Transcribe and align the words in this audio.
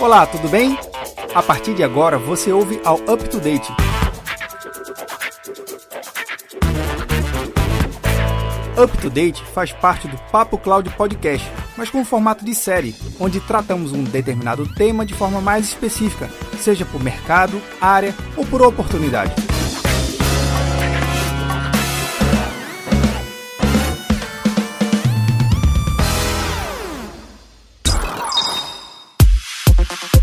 Olá, 0.00 0.24
tudo 0.24 0.48
bem? 0.48 0.78
A 1.34 1.42
partir 1.42 1.74
de 1.74 1.84
agora 1.84 2.16
você 2.16 2.50
ouve 2.50 2.80
ao 2.86 2.96
Up 3.00 3.28
to 3.28 3.38
Date. 3.38 3.70
Up 8.82 8.96
to 8.96 9.10
Date 9.10 9.44
faz 9.52 9.72
parte 9.72 10.08
do 10.08 10.16
Papo 10.32 10.56
Cloud 10.56 10.88
Podcast, 10.96 11.46
mas 11.76 11.90
com 11.90 12.02
formato 12.02 12.42
de 12.46 12.54
série, 12.54 12.96
onde 13.20 13.40
tratamos 13.40 13.92
um 13.92 14.02
determinado 14.02 14.66
tema 14.74 15.04
de 15.04 15.12
forma 15.12 15.42
mais 15.42 15.66
específica, 15.66 16.30
seja 16.58 16.86
por 16.86 17.02
mercado, 17.02 17.60
área 17.78 18.14
ou 18.38 18.46
por 18.46 18.62
oportunidade. 18.62 19.49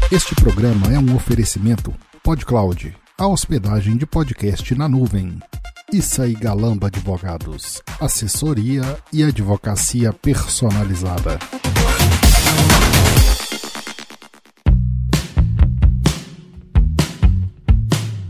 Este 0.09 0.33
programa 0.35 0.87
é 0.87 0.97
um 0.97 1.17
oferecimento 1.17 1.93
PodCloud, 2.23 2.95
a 3.17 3.27
hospedagem 3.27 3.97
de 3.97 4.05
podcast 4.05 4.73
na 4.73 4.87
nuvem. 4.87 5.37
Issa 5.91 6.25
e 6.25 6.33
Galamba 6.33 6.87
Advogados, 6.87 7.83
assessoria 7.99 8.83
e 9.11 9.21
advocacia 9.21 10.13
personalizada. 10.13 11.37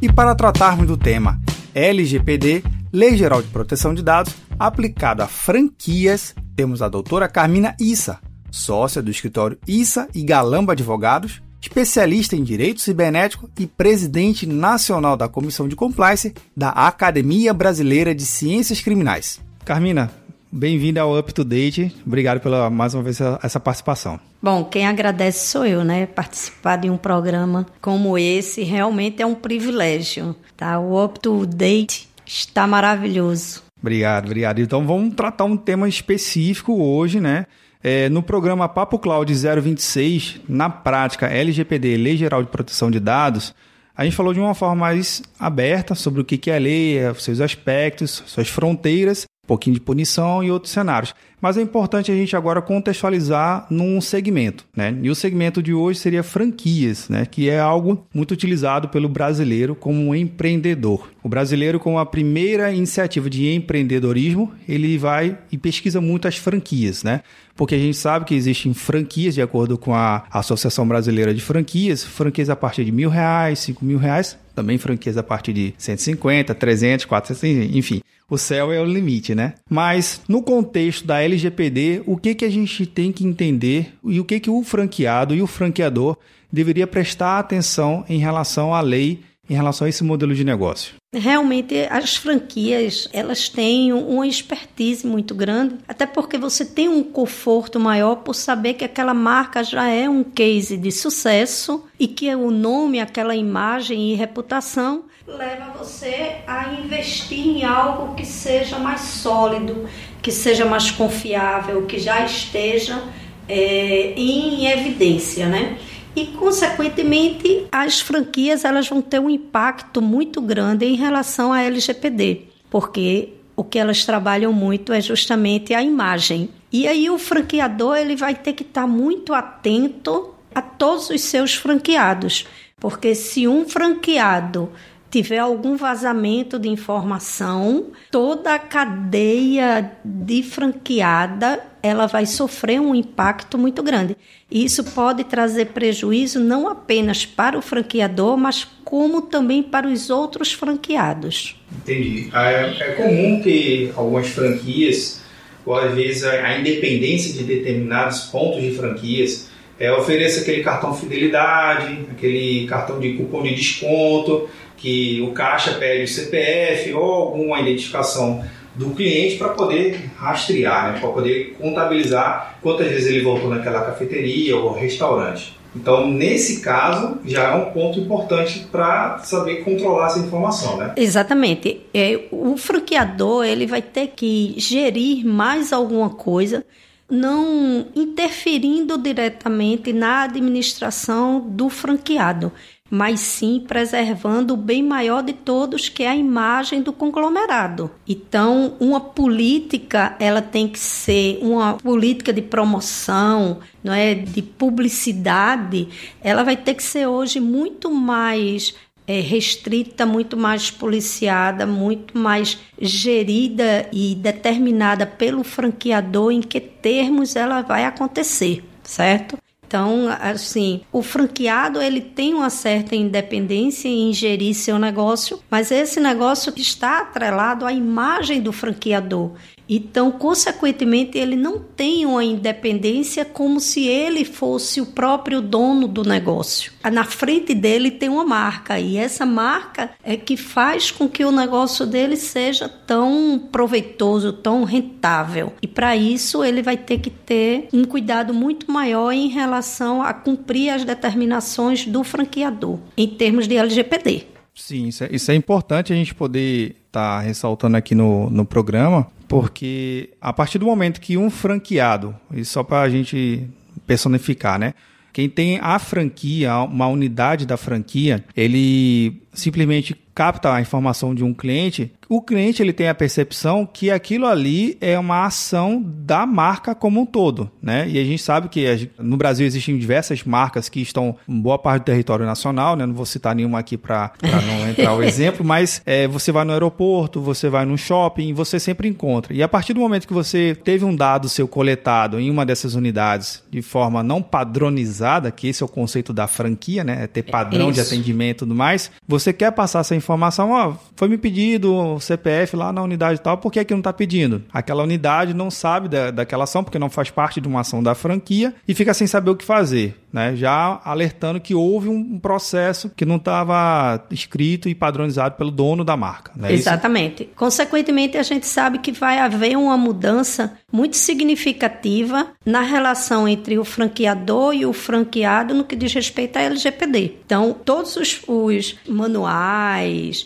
E 0.02 0.12
para 0.12 0.34
tratarmos 0.34 0.88
do 0.88 0.98
tema 0.98 1.40
LGPD, 1.76 2.64
Lei 2.92 3.16
Geral 3.16 3.44
de 3.44 3.50
Proteção 3.50 3.94
de 3.94 4.02
Dados, 4.02 4.34
aplicado 4.58 5.22
a 5.22 5.28
franquias, 5.28 6.34
temos 6.56 6.82
a 6.82 6.90
doutora 6.90 7.28
Carmina 7.28 7.76
Issa, 7.80 8.20
sócia 8.50 9.00
do 9.00 9.12
escritório 9.12 9.60
Issa 9.68 10.08
e 10.16 10.24
Galamba 10.24 10.74
Advogados, 10.74 11.40
especialista 11.62 12.36
em 12.36 12.44
direito 12.44 12.82
cibernético 12.82 13.50
e 13.60 13.68
presidente 13.68 14.46
nacional 14.46 15.18
da 15.18 15.28
Comissão 15.28 15.68
de 15.68 15.76
Compliance 15.76 16.34
da 16.56 16.70
Academia 16.70 17.54
Brasileira 17.54 18.14
de 18.14 18.26
Ciências 18.26 18.82
Criminais. 18.82 19.42
Carmina, 19.66 20.12
bem-vinda 20.52 21.02
ao 21.02 21.18
Up 21.18 21.34
to 21.34 21.44
Date. 21.44 21.94
Obrigado 22.06 22.40
pela 22.40 22.70
mais 22.70 22.94
uma 22.94 23.04
vez 23.04 23.20
essa 23.42 23.60
participação. 23.60 24.20
Bom, 24.42 24.64
quem 24.64 24.86
agradece 24.86 25.48
sou 25.48 25.66
eu, 25.66 25.84
né? 25.84 26.06
Participar 26.06 26.78
de 26.78 26.90
um 26.90 26.98
programa 26.98 27.66
como 27.82 28.18
esse 28.18 28.64
realmente 28.64 29.22
é 29.22 29.26
um 29.26 29.36
privilégio, 29.36 30.36
tá? 30.56 30.80
O 30.80 31.04
Up 31.04 31.20
to 31.20 31.46
Date 31.46 32.08
está 32.26 32.68
maravilhoso. 32.68 33.64
Obrigado, 33.82 34.26
obrigado. 34.26 34.60
Então 34.60 34.86
vamos 34.86 35.16
tratar 35.16 35.46
um 35.46 35.58
tema 35.58 35.88
específico 35.88 36.82
hoje, 36.82 37.20
né? 37.20 37.46
É, 37.84 38.10
no 38.10 38.24
programa 38.24 38.68
Papo 38.68 38.98
Cloud 38.98 39.32
026, 39.34 40.42
na 40.50 40.70
prática 40.70 41.28
LGPD, 41.28 41.98
Lei 41.98 42.18
Geral 42.18 42.44
de 42.44 42.50
Proteção 42.50 42.90
de 42.90 43.00
Dados, 43.00 43.54
a 43.96 44.04
gente 44.04 44.16
falou 44.16 44.34
de 44.34 44.40
uma 44.40 44.54
forma 44.54 44.76
mais 44.76 45.22
aberta 45.40 45.96
sobre 45.96 46.22
o 46.22 46.26
que 46.26 46.52
é 46.52 46.56
a 46.56 46.60
lei, 46.60 47.00
seus 47.16 47.42
aspectos, 47.42 48.24
suas 48.28 48.48
fronteiras 48.48 49.26
pouquinho 49.48 49.74
de 49.74 49.80
punição 49.80 50.44
e 50.44 50.52
outros 50.52 50.74
cenários. 50.74 51.16
Mas 51.40 51.56
é 51.56 51.62
importante 51.62 52.12
a 52.12 52.16
gente 52.16 52.36
agora 52.36 52.62
contextualizar 52.62 53.68
num 53.70 54.02
segmento, 54.02 54.66
né? 54.76 54.98
E 55.02 55.10
o 55.10 55.16
segmento 55.16 55.62
de 55.62 55.74
hoje 55.74 56.00
seria 56.00 56.24
franquias, 56.24 57.08
né? 57.10 57.26
Que 57.26 57.50
é 57.50 57.60
algo 57.60 58.06
muito 58.14 58.32
utilizado 58.32 58.90
pelo 58.90 59.08
brasileiro 59.08 59.76
como 59.76 60.08
um 60.08 60.16
empreendedor. 60.16 61.10
O 61.24 61.30
brasileiro, 61.30 61.80
com 61.80 61.98
a 62.00 62.06
primeira 62.06 62.72
iniciativa 62.74 63.30
de 63.30 63.54
empreendedorismo, 63.54 64.52
ele 64.68 64.98
vai 64.98 65.38
e 65.52 65.58
pesquisa 65.58 66.02
muito 66.02 66.28
as 66.28 66.38
franquias, 66.38 67.04
né? 67.04 67.22
Porque 67.56 67.76
a 67.76 67.80
gente 67.80 67.98
sabe 67.98 68.26
que 68.26 68.36
existem 68.36 68.74
franquias, 68.74 69.36
de 69.36 69.42
acordo 69.42 69.78
com 69.78 69.94
a 69.94 70.24
Associação 70.32 70.88
Brasileira 70.88 71.34
de 71.34 71.42
Franquias, 71.42 72.04
franquias 72.04 72.50
a 72.50 72.56
partir 72.56 72.84
de 72.84 72.92
mil 72.92 73.10
reais, 73.10 73.60
cinco 73.60 73.86
mil 73.86 73.98
reais, 73.98 74.38
também 74.58 74.80
franquias 74.80 75.18
a 75.18 75.24
partir 75.24 75.54
de 75.54 75.76
150, 75.78 76.56
300, 76.56 77.06
400, 77.06 77.76
enfim. 77.76 78.02
O 78.28 78.38
céu 78.38 78.74
é 78.74 78.82
o 78.82 78.86
limite, 78.86 79.36
né? 79.36 79.54
Mas 79.70 80.20
no 80.28 80.42
contexto 80.42 81.06
da 81.06 81.22
LGPD, 81.22 82.02
o 82.08 82.18
que, 82.18 82.34
que 82.34 82.44
a 82.44 82.50
gente 82.50 82.88
tem 82.88 83.12
que 83.12 83.26
entender 83.26 83.94
e 84.04 84.20
o 84.20 84.26
que, 84.26 84.40
que 84.40 84.50
o 84.50 84.64
franqueado 84.64 85.36
e 85.36 85.42
o 85.44 85.48
franqueador 85.48 86.18
deveria 86.52 86.88
prestar 86.88 87.38
atenção 87.38 88.04
em 88.10 88.18
relação 88.18 88.74
à 88.74 88.82
lei 88.82 89.22
em 89.50 89.54
relação 89.54 89.86
a 89.86 89.90
esse 89.90 90.04
modelo 90.04 90.36
de 90.36 90.44
negócio? 90.44 90.96
Realmente, 91.14 91.88
as 91.90 92.16
franquias, 92.16 93.08
elas 93.14 93.50
têm 93.50 93.94
uma 93.94 94.28
expertise 94.28 95.08
muito 95.08 95.34
grande, 95.34 95.76
até 95.88 96.06
porque 96.06 96.38
você 96.38 96.66
tem 96.66 96.90
um 96.90 97.04
conforto 97.04 97.80
maior 97.80 98.18
por 98.18 98.34
saber 98.34 98.74
que 98.74 98.84
aquela 98.84 99.14
marca 99.14 99.64
já 99.64 99.88
é 99.88 100.10
um 100.10 100.24
case 100.24 100.76
de 100.78 100.92
sucesso 100.92 101.86
e 102.00 102.08
que 102.08 102.34
o 102.36 102.52
nome, 102.52 103.00
aquela 103.00 103.36
imagem 103.36 104.12
e 104.12 104.16
reputação 104.16 105.06
leva 105.28 105.74
você 105.78 106.38
a 106.48 106.74
investir 106.74 107.46
em 107.46 107.66
algo 107.66 108.16
que 108.16 108.26
seja 108.26 108.80
mais 108.80 109.02
sólido, 109.02 109.88
que 110.22 110.32
seja 110.32 110.66
mais 110.66 110.90
confiável, 110.90 111.86
que 111.86 112.00
já 112.00 112.26
esteja 112.26 113.04
é, 113.48 114.14
em 114.16 114.68
evidência, 114.68 115.48
né? 115.48 115.78
E 116.18 116.26
consequentemente 116.26 117.68
as 117.72 118.02
franquias 118.02 118.66
elas 118.66 118.90
vão 118.90 119.04
ter 119.04 119.20
um 119.20 119.30
impacto 119.30 120.02
muito 120.02 120.42
grande 120.42 120.84
em 120.84 120.96
relação 120.96 121.54
à 121.54 121.62
LGPD, 121.62 122.48
porque 122.72 123.34
o 123.56 123.64
que 123.64 123.78
elas 123.78 124.04
trabalham 124.04 124.52
muito 124.52 124.92
é 124.92 125.00
justamente 125.00 125.76
a 125.76 125.84
imagem. 125.84 126.50
E 126.74 126.88
aí 126.88 127.08
o 127.08 127.20
franqueador 127.20 127.98
ele 127.98 128.16
vai 128.16 128.34
ter 128.34 128.54
que 128.54 128.64
estar 128.64 128.88
muito 128.88 129.32
atento 129.32 130.34
a 130.56 130.60
todos 130.60 131.12
os 131.12 131.22
seus 131.22 131.54
franqueados, 131.54 132.48
porque 132.80 133.14
se 133.14 133.48
um 133.48 133.70
franqueado 133.70 134.72
tiver 135.10 135.40
algum 135.40 135.76
vazamento 135.76 136.60
de 136.60 136.70
informação, 136.70 137.92
toda 138.12 138.54
a 138.54 138.60
cadeia 138.60 139.92
de 140.04 140.44
franqueada 140.44 141.64
ela 141.82 142.06
vai 142.06 142.26
sofrer 142.26 142.80
um 142.80 142.94
impacto 142.94 143.58
muito 143.58 143.82
grande. 143.82 144.18
E 144.52 144.64
isso 144.64 144.84
pode 144.84 145.24
trazer 145.24 145.68
prejuízo 145.68 146.40
não 146.40 146.68
apenas 146.68 147.26
para 147.26 147.58
o 147.58 147.62
franqueador, 147.62 148.38
mas 148.38 148.68
como 148.84 149.22
também 149.22 149.64
para 149.64 149.88
os 149.88 150.10
outros 150.10 150.52
franqueados. 150.52 151.56
Entendi. 151.78 152.30
É, 152.34 152.76
é 152.80 152.92
comum 152.94 153.42
que 153.42 153.92
algumas 153.96 154.28
franquias, 154.28 155.22
ou 155.66 155.76
às 155.76 155.94
vezes 155.94 156.24
a 156.24 156.58
independência 156.58 157.34
de 157.34 157.44
determinados 157.44 158.26
pontos 158.26 158.62
de 158.62 158.72
franquias, 158.72 159.50
é, 159.80 159.92
ofereça 159.92 160.42
aquele 160.42 160.64
cartão 160.64 160.94
fidelidade, 160.94 162.00
aquele 162.12 162.66
cartão 162.68 163.00
de 163.00 163.14
cupom 163.14 163.44
de 163.44 163.54
desconto, 163.54 164.50
que 164.78 165.22
o 165.22 165.34
caixa 165.34 165.74
pede 165.74 166.04
o 166.04 166.08
CPF 166.08 166.94
ou 166.94 167.04
alguma 167.04 167.60
identificação 167.60 168.44
do 168.76 168.92
cliente 168.92 169.38
para 169.38 169.50
poder 169.50 170.12
rastrear, 170.16 170.94
né, 170.94 171.00
para 171.00 171.10
poder 171.10 171.56
contabilizar 171.60 172.60
quantas 172.62 172.88
vezes 172.88 173.08
ele 173.08 173.24
voltou 173.24 173.50
naquela 173.50 173.82
cafeteria 173.82 174.56
ou 174.56 174.72
restaurante. 174.72 175.58
Então, 175.76 176.08
nesse 176.08 176.62
caso, 176.62 177.20
já 177.26 177.52
é 177.52 177.56
um 177.56 177.72
ponto 177.72 178.00
importante 178.00 178.66
para 178.72 179.20
saber 179.20 179.64
controlar 179.64 180.08
essa 180.08 180.20
informação, 180.20 180.78
né? 180.78 180.94
Exatamente. 180.96 181.82
É, 181.94 182.22
o 182.32 182.58
franqueador 182.58 183.46
ele 183.46 183.68
vai 183.68 183.82
ter 183.82 184.08
que 184.16 184.56
gerir 184.58 185.26
mais 185.26 185.72
alguma 185.72 186.10
coisa, 186.10 186.66
não 187.10 187.88
interferindo 187.96 188.98
diretamente 188.98 189.94
na 189.94 190.24
administração 190.24 191.40
do 191.40 191.70
franqueado 191.70 192.52
mas 192.90 193.20
sim 193.20 193.64
preservando 193.68 194.54
o 194.54 194.58
bem 194.58 194.82
maior 194.82 195.22
de 195.22 195.34
todos, 195.34 195.90
que 195.90 196.04
é 196.04 196.10
a 196.10 196.16
imagem 196.16 196.82
do 196.82 196.94
conglomerado. 196.94 197.92
Então, 198.08 198.76
uma 198.80 199.00
política, 199.00 200.16
ela 200.20 200.42
tem 200.42 200.68
que 200.68 200.80
ser 200.80 201.40
uma 201.42 201.74
política 201.76 202.32
de 202.32 202.42
promoção, 202.42 203.60
não 203.84 203.94
é, 203.94 204.14
de 204.14 204.42
publicidade, 204.42 205.88
ela 206.22 206.44
vai 206.44 206.56
ter 206.56 206.74
que 206.74 206.84
ser 206.84 207.08
hoje 207.08 207.40
muito 207.40 207.92
mais 207.92 208.74
é, 209.08 209.22
restrita, 209.22 210.06
muito 210.06 210.36
mais 210.36 210.70
policiada, 210.70 211.66
muito 211.66 212.18
mais 212.18 212.60
gerida 212.80 213.90
e 213.94 214.16
determinada 214.16 215.06
pelo 215.06 215.44
franqueador 215.44 216.32
em 216.32 216.42
que 216.42 216.60
termos 216.60 217.36
ela 217.36 217.62
vai 217.62 217.86
acontecer, 217.86 218.64
certo? 218.84 219.38
Então, 219.68 220.08
assim, 220.22 220.82
o 220.94 221.04
franqueado 221.04 221.82
ele 221.82 222.00
tem 222.00 222.34
uma 222.34 222.50
certa 222.50 222.96
independência 222.96 223.90
em 223.90 224.14
gerir 224.14 224.56
seu 224.56 224.80
negócio, 224.80 225.42
mas 225.52 225.72
esse 225.72 226.00
negócio 226.00 226.54
está 226.56 227.02
atrelado 227.02 227.66
à 227.66 227.74
imagem 227.74 228.42
do 228.42 228.54
franqueador. 228.54 229.32
Então, 229.70 230.12
consequentemente, 230.12 231.18
ele 231.18 231.36
não 231.36 231.60
tem 231.60 232.06
uma 232.06 232.24
independência 232.24 233.26
como 233.26 233.60
se 233.60 233.86
ele 233.88 234.24
fosse 234.24 234.80
o 234.80 234.86
próprio 234.86 235.42
dono 235.42 235.88
do 235.88 236.04
negócio. 236.04 236.72
Na 236.92 237.04
frente 237.04 237.54
dele 237.54 237.92
tem 237.92 238.10
uma 238.10 238.26
marca 238.26 238.80
e 238.80 238.98
essa 238.98 239.26
marca 239.26 239.92
é 240.04 240.16
que 240.16 240.38
faz 240.38 240.90
com 240.90 241.10
que 241.10 241.26
o 241.26 241.32
negócio 241.32 241.86
dele 241.86 242.16
seja 242.16 242.70
tão 242.70 243.48
proveitoso, 243.52 244.32
tão 244.32 244.64
rentável. 244.64 245.54
E 245.62 245.68
para 245.68 245.96
isso 245.96 246.44
ele 246.44 246.62
vai 246.62 246.78
ter 246.78 247.00
que 247.00 247.10
ter 247.10 247.68
um 247.74 247.84
cuidado 247.84 248.34
muito 248.34 248.72
maior 248.72 249.12
em 249.12 249.28
relação 249.28 250.02
a 250.02 250.14
cumprir 250.14 250.70
as 250.70 250.86
determinações 250.86 251.86
do 251.86 252.04
franqueador 252.04 252.80
em 252.96 253.08
termos 253.08 253.48
de 253.48 253.58
LGPD. 253.58 254.26
Sim, 254.56 254.88
isso 254.88 255.04
é, 255.04 255.10
isso 255.12 255.30
é 255.30 255.36
importante 255.36 255.94
a 255.94 255.96
gente 255.96 256.16
poder 256.16 256.76
estar 256.88 257.20
tá 257.20 257.20
ressaltando 257.20 257.78
aqui 257.78 257.94
no, 257.94 258.30
no 258.30 258.44
programa, 258.44 259.08
porque 259.28 260.12
a 260.22 260.32
partir 260.32 260.58
do 260.58 260.66
momento 260.66 261.02
que 261.02 261.18
um 261.18 261.30
franqueado, 261.30 262.16
e 262.32 262.46
só 262.46 262.64
para 262.64 262.82
a 262.82 262.90
gente 262.90 263.48
personificar, 263.86 264.58
né? 264.58 264.74
Quem 265.12 265.28
tem 265.28 265.60
a 265.62 265.80
franquia, 265.80 266.56
uma 266.58 266.88
unidade 266.88 267.46
da 267.46 267.58
franquia, 267.58 268.24
ele 268.36 269.22
simplesmente 269.40 269.96
capta 270.14 270.54
a 270.54 270.62
informação 270.62 271.14
de 271.14 271.24
um 271.24 271.34
cliente 271.34 271.92
o 272.10 272.22
cliente 272.22 272.62
ele 272.62 272.72
tem 272.72 272.88
a 272.88 272.96
percepção 272.96 273.66
que 273.66 273.92
aquilo 273.92 274.26
ali 274.26 274.78
é 274.80 274.98
uma 274.98 275.26
ação 275.26 275.84
da 275.86 276.26
marca 276.26 276.74
como 276.74 277.02
um 277.02 277.06
todo, 277.06 277.52
né? 277.62 277.88
E 277.90 278.00
a 278.00 278.04
gente 278.04 278.22
sabe 278.22 278.48
que 278.48 278.90
no 278.98 279.18
Brasil 279.18 279.46
existem 279.46 279.78
diversas 279.78 280.24
marcas 280.24 280.70
que 280.70 280.82
estão 280.82 281.18
em 281.28 281.40
boa 281.40 281.60
parte 281.60 281.82
do 281.82 281.86
território 281.86 282.26
nacional, 282.26 282.76
né? 282.76 282.86
Não 282.86 282.94
vou 282.94 283.06
citar 283.06 283.36
nenhuma 283.36 283.60
aqui 283.60 283.78
para 283.78 284.14
não 284.22 284.70
entrar 284.70 284.96
o 284.96 285.04
exemplo, 285.04 285.46
mas 285.46 285.82
é, 285.86 286.08
você 286.08 286.32
vai 286.32 286.46
no 286.46 286.54
aeroporto, 286.54 287.20
você 287.20 287.50
vai 287.50 287.66
no 287.66 287.78
shopping, 287.78 288.34
você 288.34 288.60
sempre 288.60 288.88
encontra. 288.88 289.34
E 289.34 289.44
a 289.44 289.48
partir 289.48 289.74
do 289.74 289.82
momento 289.82 290.08
que 290.08 290.14
você 290.14 290.58
teve 290.64 290.86
um 290.86 290.96
dado 290.96 291.28
seu 291.28 291.48
coletado 291.48 292.20
em 292.20 292.30
uma 292.30 292.46
dessas 292.46 292.74
unidades 292.74 293.44
de 293.50 293.62
forma 293.62 294.02
não 294.02 294.22
padronizada, 294.22 295.30
que 295.30 295.48
esse 295.48 295.62
é 295.62 295.66
o 295.66 295.70
conceito 295.70 296.14
da 296.14 296.28
franquia, 296.28 296.86
né? 296.86 297.04
É 297.04 297.08
ter 297.08 297.24
padrão 297.24 297.70
Isso. 297.70 297.74
de 297.74 297.82
atendimento 297.82 298.38
e 298.38 298.40
tudo 298.40 298.56
mais, 298.56 298.92
você 299.06 299.27
quer 299.34 299.52
passar 299.52 299.80
essa 299.80 299.96
informação, 299.96 300.52
ó, 300.52 300.74
foi 300.96 301.08
me 301.08 301.18
pedido 301.18 301.74
o 301.74 302.00
CPF 302.00 302.56
lá 302.56 302.72
na 302.72 302.82
unidade 302.82 303.22
tal, 303.22 303.38
por 303.38 303.52
que, 303.52 303.64
que 303.64 303.74
não 303.74 303.80
está 303.80 303.94
pedindo? 303.94 304.44
Aquela 304.54 304.84
unidade 304.84 305.34
não 305.34 305.50
sabe 305.52 305.88
da, 305.88 306.12
daquela 306.12 306.44
ação, 306.44 306.64
porque 306.64 306.80
não 306.80 306.90
faz 306.90 307.10
parte 307.10 307.42
de 307.42 307.48
uma 307.48 307.62
ação 307.62 307.82
da 307.82 307.96
franquia 307.96 308.54
e 308.68 308.74
fica 308.74 308.94
sem 308.94 309.08
saber 309.08 309.32
o 309.32 309.36
que 309.36 309.46
fazer. 309.46 309.96
Né, 310.12 310.36
já 310.38 310.80
alertando 310.86 311.40
que 311.40 311.54
houve 311.54 311.90
um 311.90 312.18
processo 312.18 312.90
que 312.96 313.06
não 313.06 313.18
estava 313.18 314.02
escrito 314.10 314.70
e 314.70 314.74
padronizado 314.74 315.36
pelo 315.36 315.52
dono 315.52 315.84
da 315.84 315.98
marca. 315.98 316.32
Né? 316.34 316.54
Exatamente. 316.54 317.24
Isso... 317.24 317.32
Consequentemente, 317.36 318.18
a 318.18 318.24
gente 318.24 318.48
sabe 318.48 318.80
que 318.80 318.94
vai 318.94 319.20
haver 319.20 319.58
uma 319.58 319.78
mudança 319.78 320.58
muito 320.72 320.96
significativa 320.96 322.28
na 322.46 322.62
relação 322.62 323.28
entre 323.28 323.60
o 323.60 323.66
franqueador 323.66 324.56
e 324.56 324.66
o 324.66 324.72
franqueado 324.72 325.54
no 325.54 325.66
que 325.66 325.76
diz 325.76 325.94
respeito 325.94 326.38
à 326.38 326.42
LGPD. 326.42 327.18
Então, 327.26 327.54
todos 327.54 327.98
os, 327.98 328.22
os 328.28 328.78
manuais, 328.88 329.17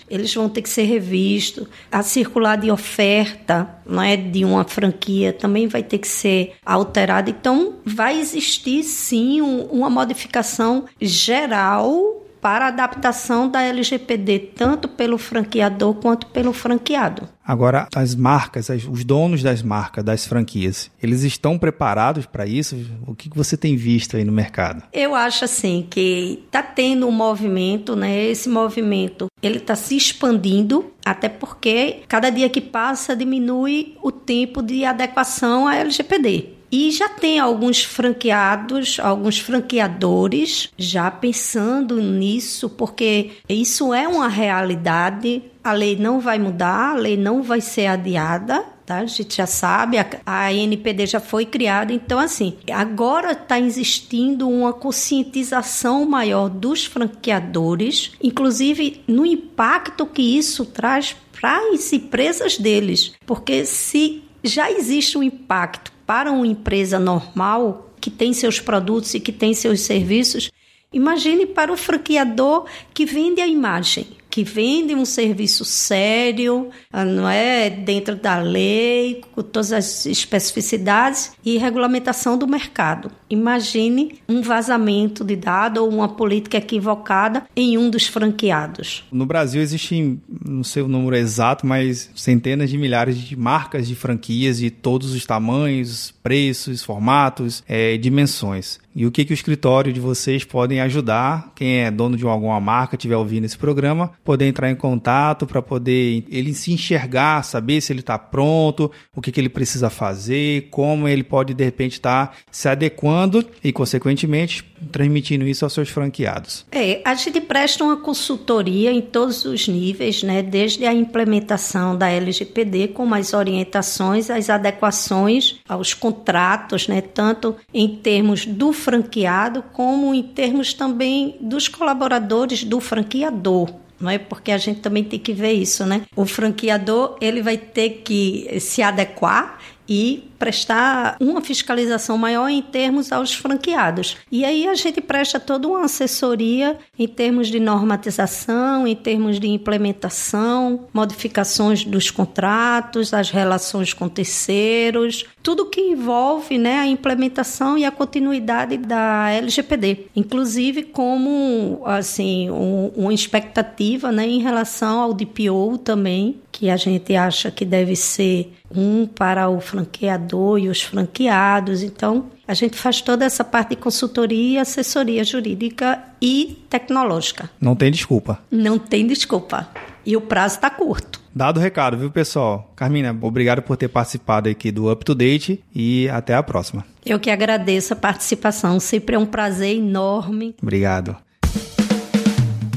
eles 0.09 0.33
vão 0.33 0.49
ter 0.49 0.61
que 0.61 0.69
ser 0.69 0.83
revistos, 0.83 1.67
a 1.91 2.01
circular 2.01 2.57
de 2.57 2.71
oferta 2.71 3.69
não 3.85 4.01
é, 4.01 4.15
de 4.15 4.45
uma 4.45 4.63
franquia 4.63 5.33
também 5.33 5.67
vai 5.67 5.83
ter 5.83 5.97
que 5.97 6.07
ser 6.07 6.53
alterada. 6.65 7.29
Então, 7.29 7.75
vai 7.85 8.19
existir 8.19 8.83
sim 8.83 9.41
um, 9.41 9.63
uma 9.65 9.89
modificação 9.89 10.85
geral 10.99 12.20
para 12.41 12.65
a 12.65 12.67
adaptação 12.69 13.47
da 13.47 13.61
LGPD, 13.61 14.39
tanto 14.55 14.87
pelo 14.87 15.17
franqueador 15.17 15.93
quanto 15.95 16.27
pelo 16.27 16.51
franqueado. 16.51 17.29
Agora, 17.45 17.87
as 17.95 18.15
marcas, 18.15 18.69
os 18.69 19.03
donos 19.03 19.43
das 19.43 19.61
marcas, 19.61 20.03
das 20.03 20.25
franquias, 20.25 20.89
eles 21.01 21.23
estão 21.23 21.59
preparados 21.59 22.25
para 22.25 22.45
isso? 22.45 22.77
O 23.05 23.13
que 23.13 23.29
você 23.33 23.57
tem 23.57 23.75
visto 23.75 24.15
aí 24.15 24.23
no 24.23 24.31
mercado? 24.31 24.83
Eu 24.93 25.13
acho 25.13 25.45
assim 25.45 25.85
que 25.89 26.43
está 26.45 26.63
tendo 26.63 27.07
um 27.07 27.11
movimento, 27.11 27.95
né? 27.95 28.25
Esse 28.25 28.47
movimento 28.47 29.27
ele 29.41 29.57
está 29.57 29.75
se 29.75 29.97
expandindo, 29.97 30.91
até 31.05 31.27
porque 31.27 32.01
cada 32.07 32.29
dia 32.29 32.49
que 32.49 32.61
passa 32.61 33.15
diminui 33.15 33.97
o 34.01 34.11
tempo 34.11 34.61
de 34.61 34.85
adequação 34.85 35.67
à 35.67 35.75
LGPD. 35.75 36.60
E 36.71 36.89
já 36.89 37.09
tem 37.09 37.37
alguns 37.37 37.83
franqueados, 37.83 38.97
alguns 38.99 39.39
franqueadores 39.39 40.69
já 40.77 41.11
pensando 41.11 42.01
nisso, 42.01 42.69
porque 42.69 43.31
isso 43.49 43.93
é 43.93 44.07
uma 44.07 44.29
realidade. 44.29 45.43
A 45.61 45.73
lei 45.73 45.97
não 45.97 46.21
vai 46.21 46.39
mudar, 46.39 46.91
a 46.91 46.95
lei 46.95 47.17
não 47.17 47.43
vai 47.43 47.59
ser 47.59 47.87
adiada. 47.87 48.63
Tá? 48.85 48.99
A 48.99 49.05
gente 49.05 49.35
já 49.35 49.45
sabe, 49.45 49.97
a, 49.97 50.07
a 50.25 50.53
NPD 50.53 51.05
já 51.05 51.19
foi 51.19 51.45
criada, 51.45 51.93
então 51.93 52.19
assim, 52.19 52.57
agora 52.71 53.31
está 53.31 53.59
existindo 53.59 54.49
uma 54.49 54.73
conscientização 54.73 56.03
maior 56.05 56.49
dos 56.49 56.85
franqueadores, 56.85 58.11
inclusive 58.21 59.01
no 59.07 59.25
impacto 59.25 60.05
que 60.05 60.37
isso 60.37 60.65
traz 60.65 61.15
para 61.39 61.57
as 61.71 61.93
empresas 61.93 62.57
deles, 62.57 63.13
porque 63.25 63.65
se 63.65 64.23
já 64.43 64.71
existe 64.71 65.17
um 65.17 65.23
impacto 65.23 65.90
para 66.05 66.31
uma 66.31 66.47
empresa 66.47 66.99
normal 66.99 67.89
que 67.99 68.09
tem 68.09 68.33
seus 68.33 68.59
produtos 68.59 69.13
e 69.13 69.19
que 69.19 69.31
tem 69.31 69.53
seus 69.53 69.81
serviços, 69.81 70.51
imagine 70.91 71.45
para 71.45 71.71
o 71.71 71.77
franqueador 71.77 72.65
que 72.93 73.05
vende 73.05 73.41
a 73.41 73.47
imagem 73.47 74.20
que 74.31 74.43
vende 74.43 74.95
um 74.95 75.03
serviço 75.03 75.65
sério, 75.65 76.69
ah, 76.91 77.03
não 77.03 77.29
é 77.29 77.69
dentro 77.69 78.15
da 78.15 78.37
lei, 78.39 79.21
com 79.33 79.41
todas 79.43 79.73
as 79.73 80.05
especificidades 80.05 81.33
e 81.43 81.57
regulamentação 81.57 82.37
do 82.37 82.47
mercado. 82.47 83.11
Imagine 83.29 84.19
um 84.27 84.41
vazamento 84.41 85.23
de 85.23 85.35
dado 85.35 85.79
ou 85.79 85.89
uma 85.89 86.07
política 86.07 86.57
equivocada 86.57 87.43
em 87.55 87.77
um 87.77 87.89
dos 87.89 88.07
franqueados. 88.07 89.03
No 89.11 89.25
Brasil 89.25 89.61
existem, 89.61 90.21
não 90.45 90.63
sei 90.63 90.81
o 90.81 90.87
número 90.87 91.15
exato, 91.15 91.67
mas 91.67 92.09
centenas 92.15 92.69
de 92.69 92.77
milhares 92.77 93.17
de 93.17 93.35
marcas 93.35 93.87
de 93.87 93.95
franquias 93.95 94.59
de 94.59 94.71
todos 94.71 95.13
os 95.13 95.25
tamanhos, 95.25 96.13
preços, 96.23 96.83
formatos, 96.83 97.63
é, 97.67 97.97
dimensões. 97.97 98.79
E 98.95 99.05
o 99.05 99.11
que, 99.11 99.23
que 99.23 99.31
o 99.31 99.33
escritório 99.33 99.93
de 99.93 99.99
vocês 99.99 100.43
podem 100.43 100.81
ajudar, 100.81 101.51
quem 101.55 101.81
é 101.81 101.91
dono 101.91 102.17
de 102.17 102.25
alguma 102.25 102.59
marca, 102.59 102.95
estiver 102.95 103.15
ouvindo 103.15 103.45
esse 103.45 103.57
programa, 103.57 104.11
poder 104.23 104.45
entrar 104.45 104.69
em 104.69 104.75
contato 104.75 105.45
para 105.45 105.61
poder 105.61 106.25
ele 106.29 106.53
se 106.53 106.73
enxergar, 106.73 107.43
saber 107.43 107.81
se 107.81 107.93
ele 107.93 108.01
está 108.01 108.19
pronto, 108.19 108.91
o 109.15 109.21
que, 109.21 109.31
que 109.31 109.39
ele 109.39 109.49
precisa 109.49 109.89
fazer, 109.89 110.67
como 110.69 111.07
ele 111.07 111.23
pode 111.23 111.53
de 111.53 111.63
repente 111.63 111.93
estar 111.93 112.27
tá 112.27 112.33
se 112.51 112.67
adequando 112.67 113.45
e, 113.63 113.71
consequentemente, 113.71 114.63
transmitindo 114.91 115.45
isso 115.47 115.63
aos 115.63 115.73
seus 115.73 115.89
franqueados. 115.89 116.65
É, 116.71 117.01
a 117.05 117.13
gente 117.13 117.39
presta 117.41 117.83
uma 117.83 117.97
consultoria 117.97 118.91
em 118.91 119.01
todos 119.01 119.45
os 119.45 119.67
níveis, 119.67 120.23
né? 120.23 120.41
desde 120.41 120.85
a 120.85 120.93
implementação 120.93 121.95
da 121.95 122.09
LGPD, 122.09 122.89
com 122.89 123.13
as 123.13 123.33
orientações, 123.33 124.29
as 124.29 124.49
adequações 124.49 125.59
aos 125.67 125.93
contratos, 125.93 126.87
né? 126.87 127.01
tanto 127.01 127.55
em 127.73 127.87
termos 127.97 128.45
do 128.45 128.73
franqueado, 128.81 129.63
como 129.71 130.13
em 130.13 130.23
termos 130.23 130.73
também 130.73 131.37
dos 131.39 131.67
colaboradores 131.67 132.63
do 132.63 132.79
franqueador 132.79 133.69
não 134.01 134.09
é? 134.09 134.17
Porque 134.17 134.51
a 134.51 134.57
gente 134.57 134.79
também 134.79 135.03
tem 135.03 135.19
que 135.19 135.31
ver 135.31 135.51
isso, 135.51 135.85
né? 135.85 136.01
O 136.15 136.25
franqueador, 136.25 137.17
ele 137.21 137.41
vai 137.41 137.55
ter 137.55 138.01
que 138.03 138.59
se 138.59 138.81
adequar 138.81 139.59
e 139.87 140.30
prestar 140.41 141.17
uma 141.19 141.39
fiscalização 141.39 142.17
maior 142.17 142.49
em 142.49 142.63
termos 142.63 143.11
aos 143.11 143.31
franqueados. 143.31 144.17
E 144.31 144.43
aí 144.43 144.67
a 144.67 144.73
gente 144.73 144.99
presta 144.99 145.39
toda 145.39 145.67
uma 145.67 145.85
assessoria 145.85 146.79
em 146.97 147.07
termos 147.07 147.47
de 147.49 147.59
normatização, 147.59 148.87
em 148.87 148.95
termos 148.95 149.39
de 149.39 149.47
implementação, 149.47 150.87
modificações 150.91 151.85
dos 151.85 152.09
contratos, 152.09 153.13
as 153.13 153.29
relações 153.29 153.93
com 153.93 154.09
terceiros, 154.09 155.27
tudo 155.43 155.69
que 155.69 155.79
envolve 155.79 156.57
né, 156.57 156.79
a 156.79 156.87
implementação 156.87 157.77
e 157.77 157.85
a 157.85 157.91
continuidade 157.91 158.77
da 158.77 159.29
LGPD, 159.29 160.07
inclusive 160.15 160.81
como 160.81 161.83
assim 161.85 162.49
um, 162.49 162.91
uma 162.95 163.13
expectativa 163.13 164.11
né, 164.11 164.25
em 164.27 164.39
relação 164.39 165.01
ao 165.01 165.13
DPO 165.13 165.77
também, 165.83 166.41
que 166.51 166.67
a 166.67 166.77
gente 166.77 167.15
acha 167.15 167.51
que 167.51 167.63
deve 167.63 167.95
ser 167.95 168.51
um 168.75 169.05
para 169.05 169.49
o 169.49 169.59
franqueador 169.59 170.30
e 170.57 170.69
os 170.69 170.81
franqueados. 170.81 171.83
Então, 171.83 172.25
a 172.47 172.53
gente 172.53 172.77
faz 172.77 173.01
toda 173.01 173.25
essa 173.25 173.43
parte 173.43 173.69
de 173.69 173.75
consultoria, 173.77 174.61
assessoria 174.61 175.23
jurídica 175.23 175.99
e 176.21 176.65
tecnológica. 176.69 177.49
Não 177.59 177.75
tem 177.75 177.91
desculpa. 177.91 178.39
Não 178.51 178.77
tem 178.77 179.07
desculpa. 179.07 179.69
E 180.05 180.17
o 180.17 180.21
prazo 180.21 180.55
está 180.55 180.69
curto. 180.69 181.21
Dado 181.33 181.57
o 181.57 181.59
recado, 181.61 181.97
viu, 181.97 182.11
pessoal? 182.11 182.71
Carmina, 182.75 183.17
obrigado 183.21 183.61
por 183.61 183.77
ter 183.77 183.87
participado 183.87 184.49
aqui 184.49 184.71
do 184.71 184.91
Up 184.91 185.05
to 185.05 185.15
Date 185.15 185.63
e 185.73 186.09
até 186.09 186.35
a 186.35 186.43
próxima. 186.43 186.85
Eu 187.05 187.19
que 187.19 187.29
agradeço 187.29 187.93
a 187.93 187.95
participação, 187.95 188.79
sempre 188.79 189.15
é 189.15 189.19
um 189.19 189.25
prazer 189.25 189.75
enorme. 189.77 190.55
Obrigado. 190.61 191.15